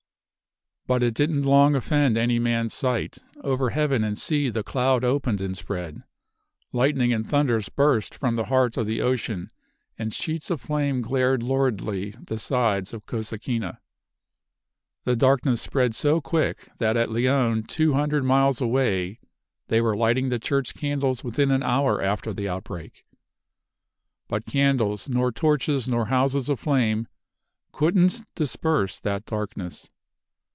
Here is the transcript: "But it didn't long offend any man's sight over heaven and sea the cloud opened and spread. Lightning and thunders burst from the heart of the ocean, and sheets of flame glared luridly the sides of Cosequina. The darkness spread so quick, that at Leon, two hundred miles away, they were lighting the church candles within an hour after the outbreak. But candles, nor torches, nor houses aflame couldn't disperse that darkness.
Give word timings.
"But 0.87 1.03
it 1.03 1.13
didn't 1.13 1.43
long 1.43 1.73
offend 1.73 2.17
any 2.17 2.37
man's 2.37 2.73
sight 2.73 3.19
over 3.43 3.69
heaven 3.69 4.03
and 4.03 4.17
sea 4.17 4.49
the 4.49 4.63
cloud 4.63 5.05
opened 5.05 5.39
and 5.39 5.57
spread. 5.57 6.03
Lightning 6.73 7.13
and 7.13 7.25
thunders 7.25 7.69
burst 7.69 8.13
from 8.13 8.35
the 8.35 8.45
heart 8.45 8.75
of 8.75 8.87
the 8.87 8.99
ocean, 8.99 9.51
and 9.97 10.13
sheets 10.13 10.49
of 10.49 10.59
flame 10.59 11.01
glared 11.01 11.43
luridly 11.43 12.15
the 12.19 12.37
sides 12.37 12.93
of 12.93 13.05
Cosequina. 13.05 13.77
The 15.05 15.15
darkness 15.15 15.61
spread 15.61 15.95
so 15.95 16.19
quick, 16.19 16.67
that 16.79 16.97
at 16.97 17.09
Leon, 17.11 17.63
two 17.67 17.93
hundred 17.93 18.25
miles 18.25 18.59
away, 18.59 19.19
they 19.69 19.79
were 19.79 19.95
lighting 19.95 20.27
the 20.27 20.39
church 20.39 20.73
candles 20.73 21.23
within 21.23 21.51
an 21.51 21.63
hour 21.63 22.01
after 22.01 22.33
the 22.33 22.49
outbreak. 22.49 23.05
But 24.27 24.45
candles, 24.45 25.07
nor 25.07 25.31
torches, 25.31 25.87
nor 25.87 26.07
houses 26.07 26.49
aflame 26.49 27.07
couldn't 27.71 28.25
disperse 28.35 28.99
that 28.99 29.25
darkness. 29.25 29.89